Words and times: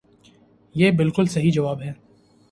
یہ 0.75 0.91
بلکل 0.91 1.25
صحیح 1.25 1.51
جواب 1.51 1.81
ہے۔ 1.81 1.93